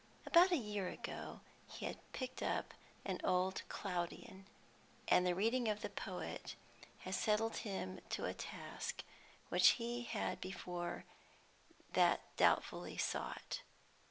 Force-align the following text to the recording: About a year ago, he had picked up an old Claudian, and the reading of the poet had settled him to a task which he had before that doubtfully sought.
About 0.25 0.51
a 0.51 0.57
year 0.57 0.87
ago, 0.87 1.41
he 1.67 1.85
had 1.85 2.11
picked 2.11 2.41
up 2.41 2.73
an 3.05 3.19
old 3.23 3.61
Claudian, 3.69 4.47
and 5.07 5.27
the 5.27 5.35
reading 5.35 5.67
of 5.67 5.81
the 5.83 5.91
poet 5.91 6.55
had 7.01 7.13
settled 7.13 7.57
him 7.57 7.99
to 8.09 8.25
a 8.25 8.33
task 8.33 9.03
which 9.49 9.73
he 9.77 10.01
had 10.05 10.41
before 10.41 11.05
that 11.93 12.21
doubtfully 12.35 12.97
sought. 12.97 13.61